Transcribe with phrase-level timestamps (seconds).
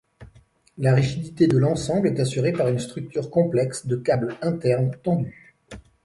[0.79, 5.53] La rigidité de l'ensemble est assurée par une structure complexe de câbles internes tendus.